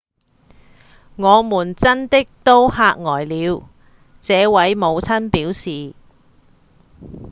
[1.15, 3.69] 「我們真的都嚇呆了」
[4.19, 5.93] 這位母親表示